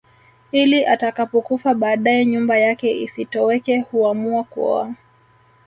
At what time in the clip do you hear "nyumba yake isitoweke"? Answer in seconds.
2.25-3.79